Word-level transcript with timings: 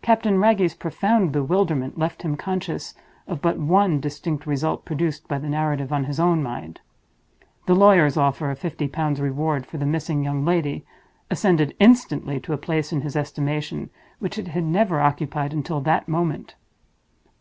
Captain 0.00 0.38
Wragge's 0.38 0.74
profound 0.76 1.32
bewilderment 1.32 1.98
left 1.98 2.22
him 2.22 2.36
conscious 2.36 2.94
of 3.26 3.42
but 3.42 3.58
one 3.58 3.98
distinct 3.98 4.46
result 4.46 4.84
produced 4.84 5.26
by 5.26 5.38
the 5.38 5.48
narrative 5.48 5.92
on 5.92 6.04
his 6.04 6.20
own 6.20 6.40
mind. 6.40 6.80
The 7.66 7.74
lawyer's 7.74 8.16
offer 8.16 8.52
of 8.52 8.60
Fifty 8.60 8.86
Pounds 8.86 9.20
Reward 9.20 9.66
for 9.66 9.76
the 9.76 9.84
missing 9.86 10.22
young 10.22 10.44
lady 10.44 10.84
ascended 11.32 11.74
instantly 11.80 12.38
to 12.38 12.52
a 12.52 12.58
place 12.58 12.92
in 12.92 13.00
his 13.00 13.16
estimation 13.16 13.90
which 14.20 14.38
it 14.38 14.46
had 14.46 14.62
never 14.62 15.00
occupied 15.00 15.52
until 15.52 15.80
that 15.80 16.06
moment. 16.06 16.54